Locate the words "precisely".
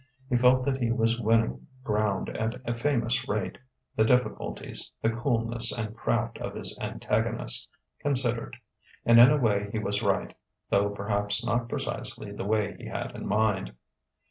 11.69-12.31